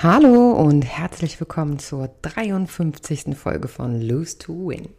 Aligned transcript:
Hallo 0.00 0.52
und 0.52 0.82
herzlich 0.82 1.40
willkommen 1.40 1.80
zur 1.80 2.08
53. 2.22 3.36
Folge 3.36 3.66
von 3.66 4.00
Lose 4.00 4.38
to 4.38 4.68
Win. 4.68 4.90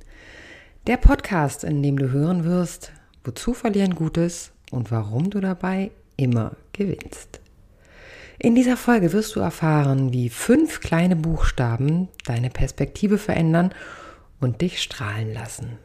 Der 0.88 0.98
Podcast, 0.98 1.64
in 1.64 1.82
dem 1.82 1.98
du 1.98 2.12
hören 2.12 2.44
wirst, 2.44 2.92
wozu 3.24 3.54
verlieren 3.54 3.96
Gutes 3.96 4.52
und 4.72 4.92
warum 4.92 5.30
du 5.30 5.40
dabei 5.40 5.92
immer 6.18 6.58
gewinnst. 6.74 7.39
In 8.42 8.56
dieser 8.56 8.78
Folge 8.78 9.12
wirst 9.12 9.36
du 9.36 9.42
erfahren, 9.42 10.14
wie 10.14 10.30
fünf 10.30 10.80
kleine 10.80 11.18
Buchstaben 11.18 12.08
deine 12.24 12.50
Perspektive 12.50 13.18
verändern 13.18 13.74
und 14.40 14.62
dich 14.62 14.82
strahlen 14.82 15.34
lassen. 15.34 15.78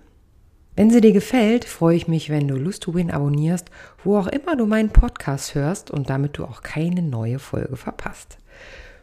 Wenn 0.76 0.88
sie 0.88 1.00
dir 1.00 1.10
gefällt, 1.10 1.64
freue 1.64 1.96
ich 1.96 2.06
mich, 2.06 2.30
wenn 2.30 2.46
du 2.46 2.54
Lust 2.54 2.84
to 2.84 2.94
Win 2.94 3.10
abonnierst, 3.10 3.72
wo 4.04 4.16
auch 4.16 4.28
immer 4.28 4.54
du 4.54 4.66
meinen 4.66 4.90
Podcast 4.90 5.56
hörst 5.56 5.90
und 5.90 6.10
damit 6.10 6.38
du 6.38 6.44
auch 6.44 6.62
keine 6.62 7.02
neue 7.02 7.40
Folge 7.40 7.76
verpasst. 7.76 8.38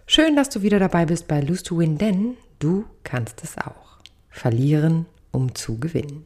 Schön, 0.06 0.38
dass 0.38 0.50
du 0.50 0.62
wieder 0.62 0.80
dabei 0.80 1.06
bist 1.06 1.28
bei 1.28 1.42
Lose 1.42 1.64
to 1.64 1.78
Win, 1.78 1.98
denn 1.98 2.38
du 2.60 2.86
kannst 3.04 3.44
es 3.44 3.58
auch. 3.58 3.98
Verlieren, 4.30 5.08
um 5.32 5.56
zu 5.56 5.78
gewinnen. 5.78 6.26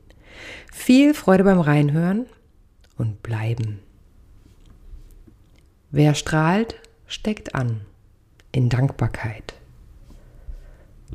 Viel 0.72 1.16
Freude 1.16 1.44
beim 1.44 1.60
Reinhören 1.60 2.28
und 2.98 3.24
bleiben. 3.24 3.80
Wer 5.90 6.14
strahlt, 6.14 6.76
steckt 7.08 7.56
an 7.56 7.82
in 8.52 8.70
Dankbarkeit. 8.70 9.54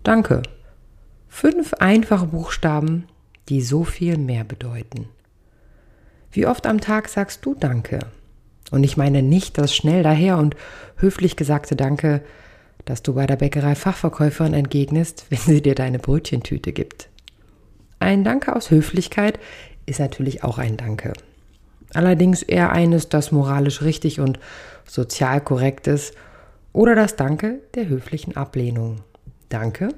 Danke. 0.02 0.42
Fünf 1.28 1.74
einfache 1.74 2.26
Buchstaben, 2.26 3.06
die 3.48 3.62
so 3.62 3.84
viel 3.84 4.18
mehr 4.18 4.44
bedeuten. 4.44 5.08
Wie 6.32 6.46
oft 6.46 6.66
am 6.66 6.80
Tag 6.80 7.08
sagst 7.08 7.44
du 7.44 7.54
Danke? 7.54 8.00
Und 8.70 8.84
ich 8.84 8.96
meine 8.96 9.22
nicht 9.22 9.58
das 9.58 9.74
schnell 9.74 10.02
daher 10.02 10.38
und 10.38 10.56
höflich 10.96 11.36
gesagte 11.36 11.76
Danke, 11.76 12.22
das 12.84 13.02
du 13.02 13.14
bei 13.14 13.26
der 13.26 13.36
Bäckerei 13.36 13.74
Fachverkäuferin 13.74 14.54
entgegnest, 14.54 15.26
wenn 15.30 15.38
sie 15.38 15.62
dir 15.62 15.74
deine 15.74 15.98
Brötchentüte 15.98 16.72
gibt. 16.72 17.08
Ein 17.98 18.24
Danke 18.24 18.54
aus 18.54 18.70
Höflichkeit 18.70 19.38
ist 19.86 20.00
natürlich 20.00 20.44
auch 20.44 20.58
ein 20.58 20.76
Danke. 20.76 21.12
Allerdings 21.94 22.42
eher 22.42 22.70
eines, 22.70 23.08
das 23.08 23.32
moralisch 23.32 23.82
richtig 23.82 24.20
und 24.20 24.38
sozial 24.86 25.40
korrekt 25.40 25.86
ist 25.86 26.14
oder 26.72 26.94
das 26.94 27.16
Danke 27.16 27.60
der 27.74 27.88
höflichen 27.88 28.36
Ablehnung. 28.36 29.02
Danke? 29.48 29.88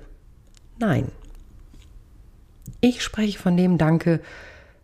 Nein. 0.78 1.10
Ich 2.80 3.02
spreche 3.02 3.38
von 3.38 3.56
dem 3.56 3.78
Danke, 3.78 4.20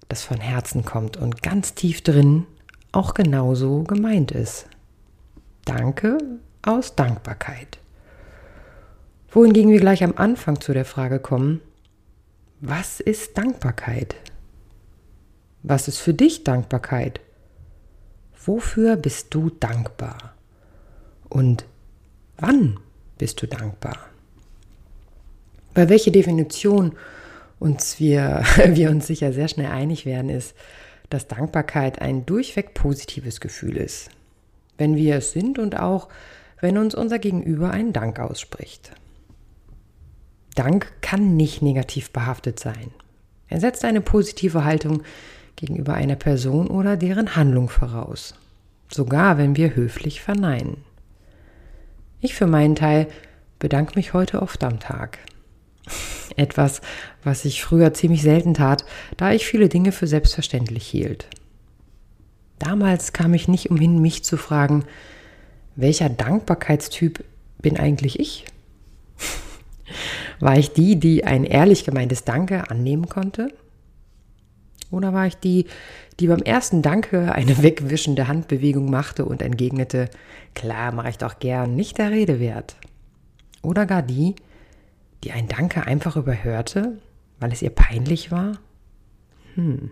das 0.09 0.23
von 0.23 0.41
Herzen 0.41 0.85
kommt 0.85 1.17
und 1.17 1.43
ganz 1.43 1.75
tief 1.75 2.03
drin 2.03 2.47
auch 2.93 3.15
genauso 3.15 3.83
gemeint 3.83 4.31
ist. 4.31 4.67
Danke 5.65 6.19
aus 6.63 6.95
Dankbarkeit 6.95 7.79
wohingegen 9.31 9.71
wir 9.71 9.81
gleich 9.81 10.03
am 10.03 10.15
Anfang 10.17 10.61
zu 10.61 10.73
der 10.73 10.85
Frage 10.85 11.19
kommen, 11.19 11.61
was 12.61 13.01
ist 13.01 13.37
Dankbarkeit? 13.39 14.17
Was 15.63 15.89
ist 15.89 15.99
für 15.99 16.15
dich 16.15 16.45
Dankbarkeit? 16.45 17.21
Wofür 18.45 18.97
bist 18.97 19.35
du 19.35 19.51
dankbar? 19.51 20.35
Und 21.29 21.67
wann 22.37 22.79
bist 23.19 23.43
du 23.43 23.47
dankbar? 23.47 23.99
Bei 25.75 25.89
welcher 25.89 26.11
Definition 26.11 26.97
uns 27.59 27.99
wir, 27.99 28.43
wir 28.67 28.91
uns 28.91 29.07
sicher 29.07 29.33
sehr 29.33 29.49
schnell 29.49 29.71
einig 29.71 30.07
werden, 30.07 30.31
ist, 30.31 30.55
dass 31.11 31.27
Dankbarkeit 31.27 32.01
ein 32.01 32.27
durchweg 32.27 32.75
positives 32.75 33.41
Gefühl 33.41 33.77
ist. 33.77 34.11
Wenn 34.77 34.97
wir 34.97 35.17
es 35.17 35.33
sind 35.33 35.59
und 35.59 35.79
auch, 35.79 36.09
wenn 36.61 36.79
uns 36.79 36.95
unser 36.95 37.19
Gegenüber 37.19 37.71
einen 37.71 37.93
Dank 37.93 38.21
ausspricht. 38.21 38.93
Dank 40.55 40.93
kann 41.01 41.37
nicht 41.37 41.63
negativ 41.63 42.11
behaftet 42.11 42.59
sein. 42.59 42.91
Er 43.49 43.61
setzt 43.61 43.85
eine 43.85 44.01
positive 44.01 44.65
Haltung 44.65 45.03
gegenüber 45.59 45.95
einer 45.95 46.17
Person 46.17 46.69
oder 46.69 46.97
deren 46.97 47.37
Handlung 47.37 47.69
voraus, 47.69 48.35
sogar 48.91 49.39
wenn 49.39 49.57
wir 49.57 49.75
höflich 49.75 50.23
verneinen. 50.23 50.79
Ich 52.21 52.35
für 52.35 52.47
meinen 52.47 52.77
Teil 52.77 53.09
bedanke 53.59 53.95
mich 53.97 54.13
heute 54.13 54.41
oft 54.41 54.63
am 54.65 54.81
Tag. 54.81 55.19
Etwas, 56.37 56.81
was 57.25 57.45
ich 57.45 57.63
früher 57.63 57.93
ziemlich 57.93 58.23
selten 58.23 58.55
tat, 58.55 58.85
da 59.17 59.33
ich 59.33 59.47
viele 59.47 59.69
Dinge 59.69 59.93
für 59.93 60.07
selbstverständlich 60.07 60.87
hielt. 60.87 61.27
Damals 62.59 63.13
kam 63.13 63.35
ich 63.35 63.49
nicht 63.49 63.71
umhin, 63.71 64.01
mich 64.01 64.25
zu 64.25 64.37
fragen, 64.37 64.85
welcher 65.75 66.09
Dankbarkeitstyp 66.09 67.25
bin 67.59 67.79
eigentlich 67.79 68.19
ich? 68.19 68.45
War 70.41 70.57
ich 70.57 70.73
die, 70.73 70.97
die 70.97 71.25
ein 71.25 71.45
ehrlich 71.45 71.85
gemeintes 71.85 72.25
Danke 72.25 72.71
annehmen 72.71 73.09
konnte? 73.09 73.53
Oder 74.91 75.13
war 75.13 75.27
ich 75.27 75.37
die, 75.37 75.67
die 76.19 76.29
beim 76.29 76.41
ersten 76.43 76.83
Danke 76.83 77.33
eine 77.33 77.63
wegwischende 77.63 78.29
Handbewegung 78.29 78.91
machte 78.91 79.25
und 79.25 79.43
entgegnete, 79.43 80.09
klar, 80.55 80.93
mache 80.93 81.11
ich 81.11 81.19
doch 81.19 81.39
gern, 81.39 81.75
nicht 81.75 81.99
der 81.99 82.11
Rede 82.11 82.41
wert? 82.41 82.77
Oder 83.63 83.87
gar 83.87 84.03
die, 84.03 84.35
die 85.25 85.33
ein 85.33 85.49
Danke 85.49 85.87
einfach 85.87 86.17
überhörte, 86.17 86.99
weil 87.39 87.53
es 87.53 87.63
ihr 87.63 87.71
peinlich 87.71 88.31
war? 88.31 88.59
Hm, 89.55 89.91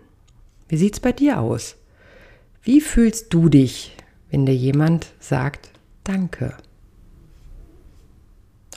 wie 0.69 0.77
sieht's 0.77 1.01
bei 1.01 1.13
dir 1.13 1.41
aus? 1.41 1.77
Wie 2.63 2.81
fühlst 2.81 3.33
du 3.35 3.49
dich, 3.49 3.97
wenn 4.31 4.47
dir 4.47 4.55
jemand 4.55 5.13
sagt 5.21 5.71
Danke? 6.05 6.57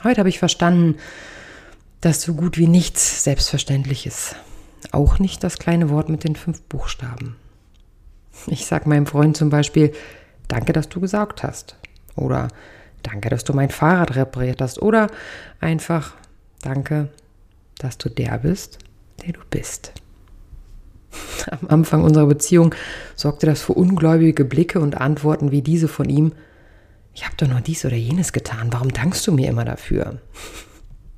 Heute 0.04 0.20
habe 0.20 0.28
ich 0.28 0.38
verstanden, 0.38 0.96
dass 2.00 2.22
so 2.22 2.34
gut 2.34 2.56
wie 2.56 2.66
nichts 2.66 3.24
selbstverständlich 3.24 4.06
ist. 4.06 4.36
Auch 4.92 5.18
nicht 5.18 5.44
das 5.44 5.58
kleine 5.58 5.90
Wort 5.90 6.08
mit 6.08 6.24
den 6.24 6.36
fünf 6.36 6.62
Buchstaben. 6.62 7.36
Ich 8.46 8.66
sage 8.66 8.88
meinem 8.88 9.06
Freund 9.06 9.36
zum 9.36 9.50
Beispiel, 9.50 9.92
danke, 10.48 10.72
dass 10.72 10.88
du 10.88 11.00
gesaugt 11.00 11.42
hast. 11.42 11.76
Oder 12.16 12.48
danke, 13.02 13.28
dass 13.28 13.44
du 13.44 13.52
mein 13.52 13.70
Fahrrad 13.70 14.16
repariert 14.16 14.60
hast. 14.60 14.80
Oder 14.80 15.08
einfach 15.60 16.14
danke, 16.62 17.08
dass 17.78 17.98
du 17.98 18.08
der 18.08 18.38
bist, 18.38 18.78
der 19.24 19.32
du 19.32 19.40
bist. 19.50 19.92
Am 21.50 21.68
Anfang 21.68 22.04
unserer 22.04 22.26
Beziehung 22.26 22.74
sorgte 23.16 23.46
das 23.46 23.62
für 23.62 23.72
ungläubige 23.72 24.44
Blicke 24.44 24.80
und 24.80 24.96
Antworten 24.96 25.50
wie 25.50 25.62
diese 25.62 25.88
von 25.88 26.08
ihm. 26.08 26.32
Ich 27.14 27.24
habe 27.24 27.34
doch 27.36 27.48
nur 27.48 27.60
dies 27.60 27.84
oder 27.84 27.96
jenes 27.96 28.32
getan. 28.32 28.72
Warum 28.72 28.92
dankst 28.92 29.26
du 29.26 29.32
mir 29.32 29.48
immer 29.48 29.64
dafür? 29.64 30.20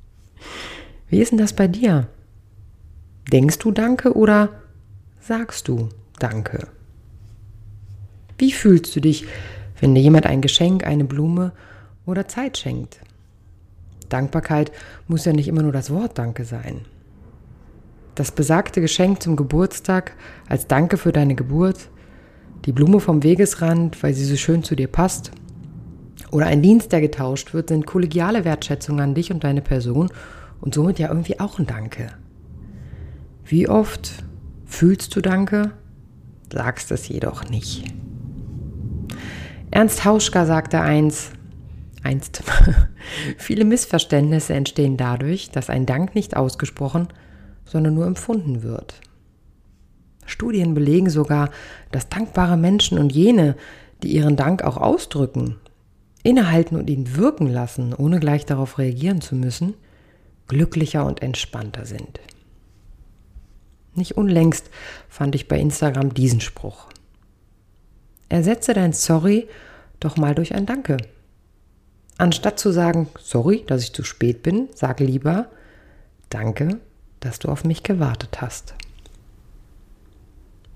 Wie 1.07 1.21
ist 1.21 1.31
denn 1.31 1.37
das 1.37 1.53
bei 1.53 1.67
dir? 1.67 2.07
Denkst 3.31 3.59
du 3.59 3.71
Danke 3.71 4.15
oder 4.15 4.49
sagst 5.19 5.67
du 5.67 5.89
Danke? 6.19 6.67
Wie 8.37 8.51
fühlst 8.51 8.95
du 8.95 8.99
dich, 8.99 9.25
wenn 9.79 9.95
dir 9.95 10.01
jemand 10.01 10.25
ein 10.25 10.41
Geschenk, 10.41 10.85
eine 10.85 11.05
Blume 11.05 11.53
oder 12.05 12.27
Zeit 12.27 12.57
schenkt? 12.57 12.99
Dankbarkeit 14.09 14.71
muss 15.07 15.25
ja 15.25 15.33
nicht 15.33 15.47
immer 15.47 15.63
nur 15.63 15.71
das 15.71 15.89
Wort 15.89 16.17
Danke 16.17 16.45
sein. 16.45 16.81
Das 18.15 18.31
besagte 18.31 18.81
Geschenk 18.81 19.23
zum 19.23 19.35
Geburtstag 19.35 20.13
als 20.47 20.67
Danke 20.67 20.97
für 20.97 21.11
deine 21.11 21.35
Geburt, 21.35 21.89
die 22.65 22.71
Blume 22.71 22.99
vom 22.99 23.23
Wegesrand, 23.23 24.03
weil 24.03 24.13
sie 24.13 24.25
so 24.25 24.35
schön 24.35 24.63
zu 24.63 24.75
dir 24.75 24.87
passt, 24.87 25.31
oder 26.29 26.47
ein 26.47 26.61
Dienst, 26.61 26.91
der 26.91 27.01
getauscht 27.01 27.53
wird, 27.53 27.69
sind 27.69 27.85
kollegiale 27.85 28.43
Wertschätzung 28.43 28.99
an 28.99 29.13
dich 29.13 29.31
und 29.31 29.43
deine 29.43 29.61
Person 29.61 30.09
und 30.61 30.73
somit 30.73 30.99
ja 30.99 31.09
irgendwie 31.09 31.39
auch 31.39 31.59
ein 31.59 31.67
Danke. 31.67 32.07
Wie 33.45 33.67
oft 33.67 34.23
fühlst 34.65 35.15
du 35.15 35.21
Danke, 35.21 35.71
sagst 36.51 36.91
es 36.91 37.07
jedoch 37.07 37.49
nicht. 37.49 37.85
Ernst 39.71 40.05
Hauschka 40.05 40.45
sagte 40.45 40.81
eins, 40.81 41.31
einst, 42.03 42.43
viele 43.37 43.65
Missverständnisse 43.65 44.53
entstehen 44.53 44.97
dadurch, 44.97 45.49
dass 45.49 45.69
ein 45.69 45.85
Dank 45.85 46.15
nicht 46.15 46.37
ausgesprochen, 46.37 47.07
sondern 47.65 47.95
nur 47.95 48.05
empfunden 48.05 48.63
wird. 48.63 49.01
Studien 50.25 50.73
belegen 50.73 51.09
sogar, 51.09 51.49
dass 51.91 52.09
dankbare 52.09 52.55
Menschen 52.55 52.97
und 52.97 53.11
jene, 53.11 53.55
die 54.03 54.13
ihren 54.13 54.35
Dank 54.35 54.63
auch 54.63 54.77
ausdrücken, 54.77 55.57
innehalten 56.23 56.77
und 56.77 56.89
ihn 56.89 57.15
wirken 57.15 57.47
lassen, 57.47 57.93
ohne 57.93 58.19
gleich 58.19 58.45
darauf 58.45 58.77
reagieren 58.77 59.21
zu 59.21 59.35
müssen, 59.35 59.73
glücklicher 60.47 61.05
und 61.05 61.21
entspannter 61.21 61.85
sind. 61.85 62.19
Nicht 63.95 64.17
unlängst 64.17 64.69
fand 65.07 65.35
ich 65.35 65.47
bei 65.47 65.59
Instagram 65.59 66.13
diesen 66.13 66.41
Spruch. 66.41 66.87
Ersetze 68.29 68.73
dein 68.73 68.93
Sorry 68.93 69.47
doch 69.99 70.17
mal 70.17 70.35
durch 70.35 70.55
ein 70.55 70.65
Danke. 70.65 70.97
Anstatt 72.17 72.59
zu 72.59 72.71
sagen, 72.71 73.09
sorry, 73.19 73.63
dass 73.67 73.83
ich 73.83 73.93
zu 73.93 74.03
spät 74.03 74.43
bin, 74.43 74.69
sag 74.75 74.99
lieber, 74.99 75.47
danke, 76.29 76.79
dass 77.19 77.39
du 77.39 77.49
auf 77.49 77.63
mich 77.63 77.83
gewartet 77.83 78.41
hast. 78.41 78.75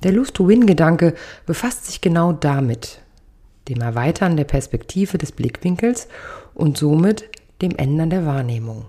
Der 0.04 0.12
Lose-to-Win-Gedanke 0.12 1.16
befasst 1.46 1.86
sich 1.86 2.02
genau 2.02 2.32
damit, 2.32 3.02
dem 3.68 3.82
Erweitern 3.82 4.38
der 4.38 4.46
Perspektive 4.46 5.18
des 5.18 5.32
Blickwinkels 5.32 6.08
und 6.54 6.78
somit 6.78 7.30
dem 7.62 7.72
Ändern 7.76 8.10
der 8.10 8.26
Wahrnehmung. 8.26 8.86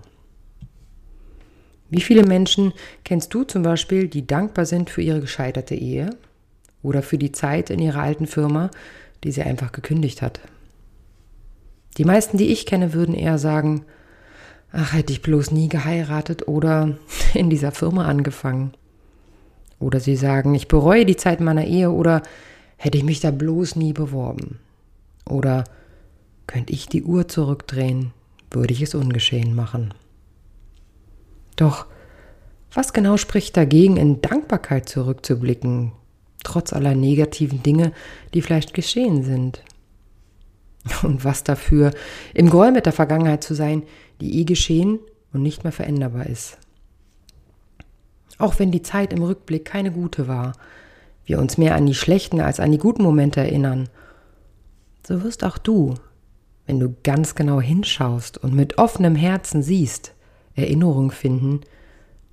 Wie 1.89 2.01
viele 2.01 2.23
Menschen 2.23 2.73
kennst 3.03 3.33
du 3.33 3.43
zum 3.43 3.63
Beispiel, 3.63 4.07
die 4.07 4.27
dankbar 4.27 4.65
sind 4.65 4.89
für 4.89 5.01
ihre 5.01 5.21
gescheiterte 5.21 5.75
Ehe 5.75 6.11
oder 6.83 7.01
für 7.01 7.17
die 7.17 7.31
Zeit 7.31 7.69
in 7.69 7.79
ihrer 7.79 8.01
alten 8.01 8.27
Firma, 8.27 8.69
die 9.23 9.31
sie 9.31 9.41
einfach 9.41 9.71
gekündigt 9.71 10.21
hat? 10.21 10.39
Die 11.97 12.05
meisten, 12.05 12.37
die 12.37 12.47
ich 12.49 12.65
kenne, 12.65 12.93
würden 12.93 13.15
eher 13.15 13.39
sagen, 13.39 13.85
ach, 14.71 14.93
hätte 14.93 15.11
ich 15.11 15.21
bloß 15.21 15.51
nie 15.51 15.67
geheiratet 15.67 16.47
oder 16.47 16.97
in 17.33 17.49
dieser 17.49 17.71
Firma 17.71 18.05
angefangen. 18.05 18.73
Oder 19.79 19.99
sie 19.99 20.15
sagen, 20.15 20.53
ich 20.55 20.67
bereue 20.67 21.05
die 21.05 21.15
Zeit 21.15 21.39
meiner 21.39 21.65
Ehe 21.65 21.89
oder 21.91 22.21
hätte 22.77 22.97
ich 22.97 23.03
mich 23.03 23.19
da 23.19 23.31
bloß 23.31 23.77
nie 23.77 23.93
beworben. 23.93 24.59
Oder 25.25 25.63
könnte 26.47 26.73
ich 26.73 26.87
die 26.87 27.03
Uhr 27.03 27.27
zurückdrehen, 27.27 28.11
würde 28.51 28.73
ich 28.73 28.81
es 28.81 28.93
ungeschehen 28.93 29.55
machen. 29.55 29.93
Doch 31.59 31.87
was 32.73 32.93
genau 32.93 33.17
spricht 33.17 33.57
dagegen, 33.57 33.97
in 33.97 34.21
Dankbarkeit 34.21 34.87
zurückzublicken, 34.87 35.91
trotz 36.41 36.71
aller 36.71 36.95
negativen 36.95 37.61
Dinge, 37.63 37.91
die 38.33 38.41
vielleicht 38.41 38.73
geschehen 38.73 39.23
sind? 39.23 39.61
Und 41.03 41.25
was 41.25 41.43
dafür, 41.43 41.91
im 42.33 42.49
Groll 42.49 42.71
mit 42.71 42.85
der 42.85 42.93
Vergangenheit 42.93 43.43
zu 43.43 43.53
sein, 43.55 43.83
die 44.21 44.39
eh 44.39 44.45
geschehen 44.45 44.99
und 45.33 45.41
nicht 45.41 45.65
mehr 45.65 45.73
veränderbar 45.73 46.27
ist? 46.27 46.57
Auch 48.37 48.57
wenn 48.57 48.71
die 48.71 48.81
Zeit 48.81 49.11
im 49.11 49.21
Rückblick 49.21 49.65
keine 49.65 49.91
gute 49.91 50.29
war, 50.29 50.53
wir 51.25 51.39
uns 51.39 51.57
mehr 51.57 51.75
an 51.75 51.85
die 51.85 51.93
schlechten 51.93 52.39
als 52.39 52.61
an 52.61 52.71
die 52.71 52.77
guten 52.77 53.03
Momente 53.03 53.41
erinnern, 53.41 53.89
so 55.05 55.23
wirst 55.23 55.43
auch 55.43 55.57
du, 55.57 55.95
wenn 56.67 56.79
du 56.79 56.95
ganz 57.03 57.35
genau 57.35 57.59
hinschaust 57.59 58.37
und 58.37 58.53
mit 58.53 58.77
offenem 58.77 59.15
Herzen 59.15 59.61
siehst, 59.61 60.13
Erinnerungen 60.55 61.11
finden, 61.11 61.61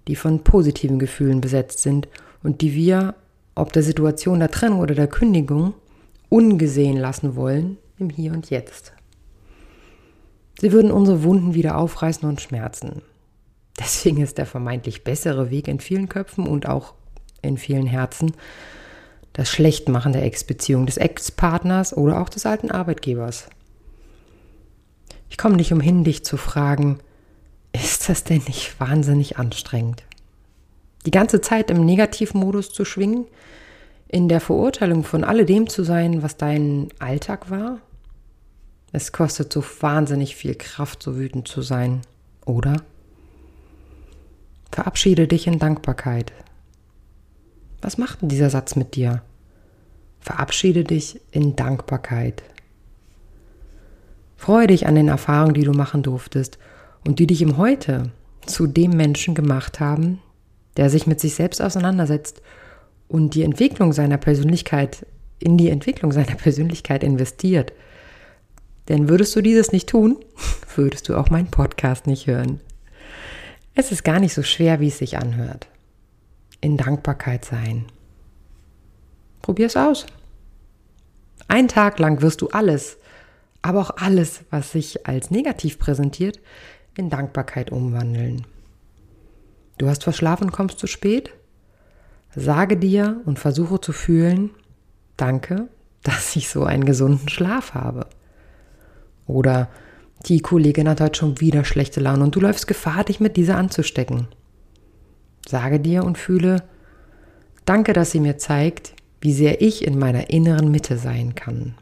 die 0.08 0.16
von 0.16 0.44
positiven 0.44 0.98
Gefühlen 0.98 1.40
besetzt 1.40 1.80
sind 1.80 2.08
und 2.42 2.60
die 2.60 2.74
wir, 2.74 3.14
ob 3.54 3.72
der 3.72 3.82
Situation 3.82 4.40
der 4.40 4.50
Trennung 4.50 4.80
oder 4.80 4.94
der 4.94 5.08
Kündigung, 5.08 5.74
ungesehen 6.28 6.96
lassen 6.96 7.36
wollen 7.36 7.78
im 7.98 8.10
Hier 8.10 8.32
und 8.32 8.50
Jetzt. 8.50 8.92
Sie 10.60 10.72
würden 10.72 10.90
unsere 10.90 11.22
Wunden 11.22 11.54
wieder 11.54 11.76
aufreißen 11.76 12.28
und 12.28 12.40
schmerzen. 12.40 13.02
Deswegen 13.78 14.22
ist 14.22 14.38
der 14.38 14.46
vermeintlich 14.46 15.04
bessere 15.04 15.50
Weg 15.50 15.69
in 15.69 15.80
vielen 15.80 16.08
Köpfen 16.08 16.46
und 16.46 16.66
auch 16.66 16.94
in 17.42 17.58
vielen 17.58 17.86
Herzen 17.86 18.32
das 19.36 19.50
Schlechtmachen 19.50 20.14
der 20.14 20.24
Ex-Beziehung 20.24 20.86
des 20.86 20.96
Ex-Partners 20.96 21.94
oder 21.94 22.22
auch 22.22 22.30
des 22.30 22.46
alten 22.46 22.70
Arbeitgebers. 22.70 23.50
Ich 25.28 25.36
komme 25.36 25.56
nicht 25.56 25.72
umhin, 25.74 26.04
dich 26.04 26.24
zu 26.24 26.38
fragen, 26.38 27.00
ist 28.06 28.23
das 28.23 28.25
denn 28.25 28.43
nicht 28.47 28.79
wahnsinnig 28.79 29.37
anstrengend? 29.37 30.05
Die 31.06 31.11
ganze 31.11 31.41
Zeit 31.41 31.73
im 31.73 31.85
Negativmodus 31.85 32.73
zu 32.73 32.85
schwingen, 32.85 33.26
in 34.06 34.29
der 34.29 34.41
Verurteilung 34.41 35.03
von 35.03 35.25
alledem 35.25 35.69
zu 35.69 35.82
sein, 35.82 36.23
was 36.23 36.37
dein 36.37 36.87
Alltag 37.00 37.50
war? 37.50 37.81
Es 38.93 39.11
kostet 39.11 39.53
so 39.53 39.64
wahnsinnig 39.81 40.37
viel 40.37 40.55
Kraft, 40.55 41.03
so 41.03 41.17
wütend 41.17 41.49
zu 41.49 41.62
sein, 41.62 42.03
oder? 42.44 42.76
Verabschiede 44.70 45.26
dich 45.26 45.49
in 45.49 45.58
Dankbarkeit. 45.58 46.32
Was 47.82 47.99
macht 47.99 48.23
denn 48.23 48.29
dieser 48.29 48.50
Satz 48.50 48.76
mit 48.76 48.94
dir? 48.94 49.23
Verabschiede 50.20 50.85
dich 50.85 51.20
in 51.32 51.56
Dankbarkeit. 51.56 52.44
Freue 54.37 54.69
dich 54.69 54.87
an 54.87 54.94
den 54.94 55.08
Erfahrungen, 55.08 55.55
die 55.55 55.64
du 55.64 55.73
machen 55.73 56.05
durftest 56.05 56.58
und 57.06 57.19
die 57.19 57.26
dich 57.26 57.41
im 57.41 57.56
Heute 57.56 58.11
zu 58.44 58.67
dem 58.67 58.91
Menschen 58.91 59.35
gemacht 59.35 59.81
haben, 59.81 60.20
der 60.76 60.91
sich 60.91 61.06
mit 61.06 61.20
sich 61.20 61.35
selbst 61.35 61.62
auseinandersetzt 61.62 62.43
und 63.08 63.35
die 63.35 63.43
Entwicklung 63.43 63.93
seiner 63.93 64.19
Persönlichkeit 64.19 65.06
in 65.38 65.56
die 65.56 65.70
Entwicklung 65.70 66.12
seiner 66.12 66.35
Persönlichkeit 66.37 67.05
investiert. 67.05 67.73
Denn 68.88 69.08
würdest 69.08 69.35
du 69.37 69.41
dieses 69.41 69.73
nicht 69.73 69.88
tun, 69.88 70.19
würdest 70.76 71.08
du 71.08 71.17
auch 71.17 71.31
meinen 71.31 71.50
Podcast 71.50 72.06
nicht 72.06 72.26
hören. 72.26 72.61
Es 73.75 73.93
ist 73.93 74.05
gar 74.05 74.20
nicht 74.20 74.35
so 74.35 74.43
schwer, 74.43 74.81
wie 74.81 74.88
es 74.88 74.99
sich 74.99 75.19
anhört. 75.19 75.69
In 76.61 76.76
Dankbarkeit 76.76 77.44
sein. 77.44 77.85
Probier 79.43 79.67
es 79.67 79.76
aus. 79.76 80.06
Ein 81.47 81.69
Tag 81.69 81.99
lang 81.99 82.23
wirst 82.23 82.41
du 82.41 82.49
alles, 82.49 82.97
aber 83.62 83.81
auch 83.81 83.91
alles, 83.99 84.41
was 84.50 84.73
sich 84.73 85.06
als 85.06 85.31
negativ 85.31 85.79
präsentiert, 85.79 86.41
in 86.98 87.10
Dankbarkeit 87.10 87.70
umwandeln. 87.70 88.46
Du 89.78 89.88
hast 89.88 90.04
verschlafen, 90.04 90.52
kommst 90.52 90.78
zu 90.78 90.87
spät? 90.87 91.32
Sage 92.34 92.76
dir 92.76 93.20
und 93.25 93.38
versuche 93.38 93.81
zu 93.81 93.93
fühlen, 93.93 94.50
danke, 95.16 95.69
dass 96.02 96.37
ich 96.37 96.48
so 96.48 96.64
einen 96.64 96.84
gesunden 96.84 97.28
Schlaf 97.28 97.75
habe. 97.75 98.06
Oder 99.26 99.69
die 100.26 100.40
Kollegin 100.40 100.88
hat 100.88 101.00
heute 101.00 101.19
schon 101.19 101.40
wieder 101.40 101.64
schlechte 101.64 102.00
Laune 102.00 102.25
und 102.25 102.34
du 102.34 102.40
läufst 102.40 102.66
Gefahr, 102.66 103.04
dich 103.04 103.20
mit 103.20 103.37
dieser 103.37 103.56
anzustecken. 103.56 104.28
Sage 105.46 105.78
dir 105.78 106.04
und 106.04 106.19
fühle, 106.19 106.62
danke, 107.64 107.93
dass 107.93 108.10
sie 108.10 108.20
mir 108.20 108.38
zeigt, 108.38 108.94
wie 109.20 109.32
sehr 109.32 109.60
ich 109.60 109.84
in 109.87 109.98
meiner 109.98 110.31
inneren 110.31 110.70
Mitte 110.70 110.98
sein 110.98 111.34
kann. 111.34 111.75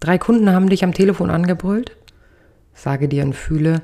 Drei 0.00 0.18
Kunden 0.18 0.50
haben 0.50 0.68
dich 0.68 0.84
am 0.84 0.94
Telefon 0.94 1.30
angebrüllt. 1.30 1.96
Sage 2.78 3.08
dir 3.08 3.24
und 3.24 3.34
fühle, 3.34 3.82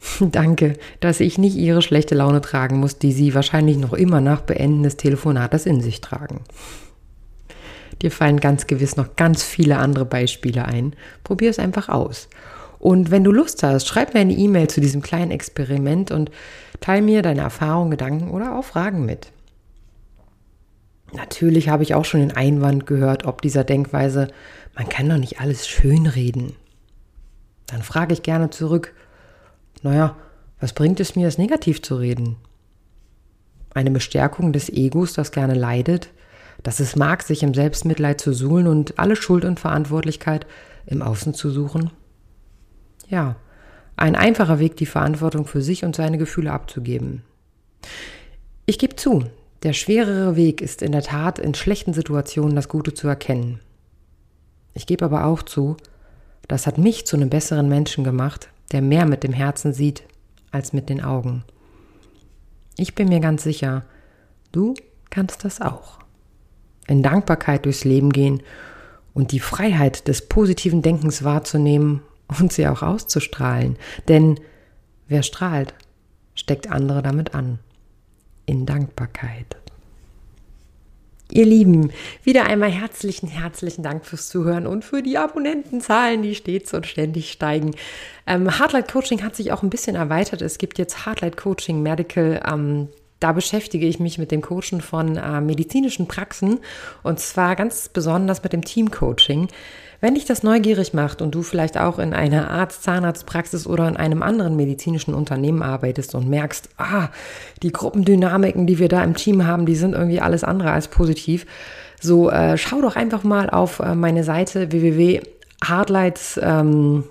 danke, 0.20 0.74
dass 1.00 1.20
ich 1.20 1.38
nicht 1.38 1.56
ihre 1.56 1.82
schlechte 1.82 2.14
Laune 2.14 2.40
tragen 2.40 2.78
muss, 2.78 2.98
die 2.98 3.12
sie 3.12 3.34
wahrscheinlich 3.34 3.76
noch 3.76 3.92
immer 3.92 4.20
nach 4.20 4.40
Beenden 4.40 4.82
des 4.82 4.96
Telefonates 4.96 5.66
in 5.66 5.80
sich 5.80 6.00
tragen. 6.00 6.40
Dir 8.00 8.10
fallen 8.10 8.40
ganz 8.40 8.66
gewiss 8.66 8.96
noch 8.96 9.16
ganz 9.16 9.42
viele 9.42 9.76
andere 9.76 10.06
Beispiele 10.06 10.64
ein. 10.64 10.94
Probier 11.22 11.50
es 11.50 11.58
einfach 11.58 11.90
aus. 11.90 12.28
Und 12.78 13.10
wenn 13.10 13.24
du 13.24 13.30
Lust 13.30 13.62
hast, 13.62 13.86
schreib 13.86 14.14
mir 14.14 14.20
eine 14.20 14.32
E-Mail 14.32 14.68
zu 14.68 14.80
diesem 14.80 15.02
kleinen 15.02 15.30
Experiment 15.30 16.10
und 16.10 16.30
teile 16.80 17.02
mir 17.02 17.20
deine 17.20 17.42
Erfahrungen, 17.42 17.90
Gedanken 17.90 18.30
oder 18.30 18.58
auch 18.58 18.64
Fragen 18.64 19.04
mit. 19.04 19.30
Natürlich 21.12 21.68
habe 21.68 21.82
ich 21.82 21.94
auch 21.94 22.06
schon 22.06 22.20
den 22.20 22.34
Einwand 22.34 22.86
gehört, 22.86 23.26
ob 23.26 23.42
dieser 23.42 23.64
Denkweise, 23.64 24.28
man 24.74 24.88
kann 24.88 25.10
doch 25.10 25.18
nicht 25.18 25.40
alles 25.40 25.68
schönreden. 25.68 26.54
Dann 27.70 27.82
frage 27.82 28.12
ich 28.12 28.22
gerne 28.22 28.50
zurück, 28.50 28.94
naja, 29.82 30.16
was 30.60 30.72
bringt 30.72 31.00
es 31.00 31.16
mir, 31.16 31.28
es 31.28 31.38
negativ 31.38 31.82
zu 31.82 31.96
reden? 31.96 32.36
Eine 33.72 33.90
Bestärkung 33.90 34.52
des 34.52 34.68
Egos, 34.68 35.12
das 35.12 35.30
gerne 35.30 35.54
leidet, 35.54 36.10
dass 36.62 36.80
es 36.80 36.96
mag, 36.96 37.22
sich 37.22 37.42
im 37.42 37.54
Selbstmitleid 37.54 38.20
zu 38.20 38.32
suhlen 38.32 38.66
und 38.66 38.98
alle 38.98 39.16
Schuld 39.16 39.44
und 39.44 39.60
Verantwortlichkeit 39.60 40.46
im 40.86 41.00
Außen 41.00 41.32
zu 41.32 41.50
suchen? 41.50 41.90
Ja, 43.08 43.36
ein 43.96 44.16
einfacher 44.16 44.58
Weg, 44.58 44.76
die 44.76 44.86
Verantwortung 44.86 45.46
für 45.46 45.62
sich 45.62 45.84
und 45.84 45.94
seine 45.94 46.18
Gefühle 46.18 46.52
abzugeben. 46.52 47.22
Ich 48.66 48.78
gebe 48.78 48.96
zu, 48.96 49.24
der 49.62 49.72
schwerere 49.72 50.36
Weg 50.36 50.60
ist 50.60 50.82
in 50.82 50.92
der 50.92 51.02
Tat 51.02 51.38
in 51.38 51.54
schlechten 51.54 51.92
Situationen 51.92 52.56
das 52.56 52.68
Gute 52.68 52.94
zu 52.94 53.08
erkennen. 53.08 53.60
Ich 54.74 54.86
gebe 54.86 55.04
aber 55.04 55.24
auch 55.26 55.42
zu, 55.42 55.76
das 56.50 56.66
hat 56.66 56.78
mich 56.78 57.06
zu 57.06 57.14
einem 57.14 57.30
besseren 57.30 57.68
Menschen 57.68 58.02
gemacht, 58.02 58.48
der 58.72 58.82
mehr 58.82 59.06
mit 59.06 59.22
dem 59.22 59.32
Herzen 59.32 59.72
sieht 59.72 60.02
als 60.50 60.72
mit 60.72 60.88
den 60.88 61.00
Augen. 61.00 61.44
Ich 62.76 62.96
bin 62.96 63.08
mir 63.08 63.20
ganz 63.20 63.44
sicher, 63.44 63.84
du 64.50 64.74
kannst 65.10 65.44
das 65.44 65.60
auch 65.60 66.00
in 66.88 67.04
Dankbarkeit 67.04 67.66
durchs 67.66 67.84
Leben 67.84 68.10
gehen 68.10 68.42
und 69.14 69.30
die 69.30 69.38
Freiheit 69.38 70.08
des 70.08 70.26
positiven 70.26 70.82
Denkens 70.82 71.22
wahrzunehmen 71.22 72.02
und 72.40 72.52
sie 72.52 72.66
auch 72.66 72.82
auszustrahlen. 72.82 73.76
Denn 74.08 74.40
wer 75.06 75.22
strahlt, 75.22 75.72
steckt 76.34 76.68
andere 76.68 77.00
damit 77.00 77.32
an. 77.32 77.60
In 78.46 78.66
Dankbarkeit. 78.66 79.59
Ihr 81.32 81.46
Lieben, 81.46 81.92
wieder 82.24 82.46
einmal 82.46 82.70
herzlichen, 82.70 83.28
herzlichen 83.28 83.82
Dank 83.82 84.04
fürs 84.04 84.28
Zuhören 84.28 84.66
und 84.66 84.84
für 84.84 85.00
die 85.00 85.16
Abonnentenzahlen, 85.16 86.22
die 86.22 86.34
stets 86.34 86.74
und 86.74 86.86
ständig 86.86 87.30
steigen. 87.30 87.70
Ähm, 88.26 88.58
Hardlight 88.58 88.90
Coaching 88.90 89.22
hat 89.22 89.36
sich 89.36 89.52
auch 89.52 89.62
ein 89.62 89.70
bisschen 89.70 89.94
erweitert. 89.94 90.42
Es 90.42 90.58
gibt 90.58 90.78
jetzt 90.78 91.06
Hardlight 91.06 91.36
Coaching 91.36 91.82
Medical. 91.82 92.42
Ähm, 92.46 92.88
Da 93.20 93.32
beschäftige 93.32 93.86
ich 93.86 94.00
mich 94.00 94.16
mit 94.18 94.32
dem 94.32 94.40
Coachen 94.40 94.80
von 94.80 95.16
äh, 95.16 95.40
medizinischen 95.42 96.08
Praxen 96.08 96.58
und 97.02 97.20
zwar 97.20 97.54
ganz 97.54 97.90
besonders 97.90 98.42
mit 98.42 98.54
dem 98.54 98.64
Teamcoaching. 98.64 99.48
Wenn 100.00 100.14
dich 100.14 100.24
das 100.24 100.42
neugierig 100.42 100.94
macht 100.94 101.20
und 101.20 101.34
du 101.34 101.42
vielleicht 101.42 101.76
auch 101.76 101.98
in 101.98 102.14
einer 102.14 102.50
Arzt-Zahnarztpraxis 102.50 103.66
oder 103.66 103.86
in 103.86 103.98
einem 103.98 104.22
anderen 104.22 104.56
medizinischen 104.56 105.12
Unternehmen 105.12 105.62
arbeitest 105.62 106.14
und 106.14 106.30
merkst, 106.30 106.70
ah, 106.78 107.10
die 107.62 107.70
Gruppendynamiken, 107.70 108.66
die 108.66 108.78
wir 108.78 108.88
da 108.88 109.04
im 109.04 109.14
Team 109.14 109.46
haben, 109.46 109.66
die 109.66 109.76
sind 109.76 109.92
irgendwie 109.92 110.22
alles 110.22 110.42
andere 110.42 110.72
als 110.72 110.88
positiv, 110.88 111.44
so 112.00 112.30
äh, 112.30 112.56
schau 112.56 112.80
doch 112.80 112.96
einfach 112.96 113.24
mal 113.24 113.50
auf 113.50 113.80
äh, 113.80 113.94
meine 113.94 114.24
Seite 114.24 114.72
www.hardlights 114.72 116.40
ähm, 116.42 117.04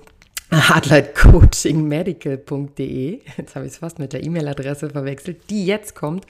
hardlightcoachingmedical.de. 0.51 3.21
Jetzt 3.37 3.55
habe 3.55 3.67
ich 3.67 3.73
es 3.73 3.77
fast 3.77 3.99
mit 3.99 4.13
der 4.13 4.23
E-Mail-Adresse 4.23 4.89
verwechselt, 4.89 5.49
die 5.49 5.65
jetzt 5.65 5.95
kommt. 5.95 6.25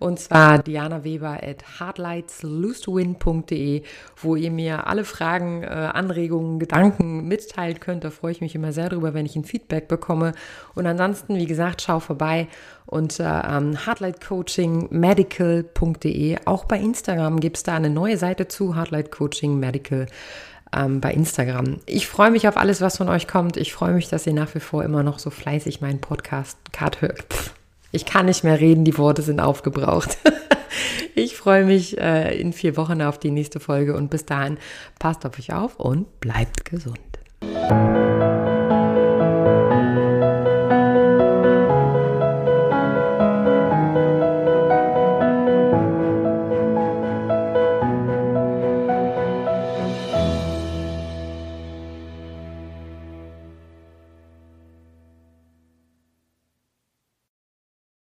Und 0.00 0.18
zwar 0.18 0.62
dianaweber 0.62 1.38
at 1.42 1.78
hardlightslostwin.de, 1.78 3.82
wo 4.16 4.34
ihr 4.34 4.50
mir 4.50 4.86
alle 4.86 5.04
Fragen, 5.04 5.62
äh, 5.62 5.66
Anregungen, 5.66 6.58
Gedanken 6.58 7.28
mitteilen 7.28 7.80
könnt. 7.80 8.02
Da 8.02 8.08
freue 8.10 8.32
ich 8.32 8.40
mich 8.40 8.54
immer 8.54 8.72
sehr 8.72 8.88
drüber, 8.88 9.12
wenn 9.14 9.26
ich 9.26 9.36
ein 9.36 9.44
Feedback 9.44 9.88
bekomme. 9.88 10.32
Und 10.74 10.86
ansonsten, 10.86 11.36
wie 11.36 11.44
gesagt, 11.46 11.82
schau 11.82 12.00
vorbei 12.00 12.48
unter 12.86 13.46
ähm, 13.48 13.86
hardlightcoachingmedical.de. 13.86 16.38
Auch 16.46 16.64
bei 16.64 16.78
Instagram 16.78 17.38
gibt 17.38 17.58
es 17.58 17.62
da 17.62 17.76
eine 17.76 17.90
neue 17.90 18.16
Seite 18.16 18.48
zu, 18.48 18.74
Hardlight 18.74 19.12
Coaching 19.12 19.60
Medical 19.60 20.06
ähm, 20.76 21.00
bei 21.00 21.12
Instagram. 21.12 21.78
Ich 21.86 22.06
freue 22.06 22.30
mich 22.30 22.48
auf 22.48 22.56
alles, 22.56 22.80
was 22.80 22.96
von 22.96 23.08
euch 23.08 23.26
kommt. 23.26 23.56
Ich 23.56 23.72
freue 23.72 23.92
mich, 23.92 24.08
dass 24.08 24.26
ihr 24.26 24.32
nach 24.32 24.54
wie 24.54 24.60
vor 24.60 24.84
immer 24.84 25.02
noch 25.02 25.18
so 25.18 25.30
fleißig 25.30 25.80
meinen 25.80 26.00
Podcast 26.00 26.58
Card 26.72 27.02
hört. 27.02 27.24
Ich 27.92 28.06
kann 28.06 28.26
nicht 28.26 28.44
mehr 28.44 28.60
reden, 28.60 28.84
die 28.84 28.96
Worte 28.98 29.22
sind 29.22 29.40
aufgebraucht. 29.40 30.16
ich 31.14 31.36
freue 31.36 31.64
mich 31.64 31.98
äh, 31.98 32.38
in 32.38 32.52
vier 32.52 32.76
Wochen 32.76 33.02
auf 33.02 33.18
die 33.18 33.30
nächste 33.30 33.58
Folge 33.58 33.96
und 33.96 34.10
bis 34.10 34.26
dahin 34.26 34.58
passt 34.98 35.26
auf 35.26 35.38
euch 35.38 35.52
auf 35.52 35.76
und 35.76 36.20
bleibt 36.20 36.64
gesund. 36.64 36.98